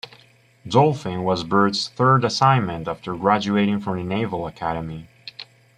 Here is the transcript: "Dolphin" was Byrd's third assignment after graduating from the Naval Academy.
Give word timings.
"Dolphin" 0.67 1.23
was 1.23 1.43
Byrd's 1.43 1.87
third 1.87 2.23
assignment 2.25 2.87
after 2.87 3.13
graduating 3.15 3.81
from 3.81 3.97
the 3.97 4.03
Naval 4.03 4.47
Academy. 4.47 5.07